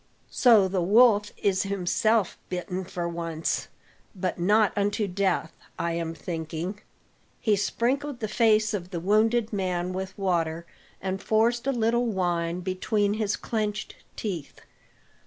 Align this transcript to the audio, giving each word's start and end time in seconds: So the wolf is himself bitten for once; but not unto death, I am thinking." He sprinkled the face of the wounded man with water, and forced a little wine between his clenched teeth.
So 0.31 0.67
the 0.67 0.81
wolf 0.81 1.31
is 1.37 1.61
himself 1.61 2.35
bitten 2.49 2.85
for 2.85 3.07
once; 3.07 3.67
but 4.15 4.39
not 4.39 4.75
unto 4.75 5.05
death, 5.07 5.53
I 5.77 5.91
am 5.91 6.15
thinking." 6.15 6.79
He 7.39 7.55
sprinkled 7.55 8.19
the 8.19 8.27
face 8.27 8.73
of 8.73 8.89
the 8.89 8.99
wounded 8.99 9.53
man 9.53 9.93
with 9.93 10.17
water, 10.17 10.65
and 11.03 11.21
forced 11.21 11.67
a 11.67 11.71
little 11.71 12.07
wine 12.07 12.61
between 12.61 13.13
his 13.13 13.35
clenched 13.35 13.95
teeth. 14.15 14.61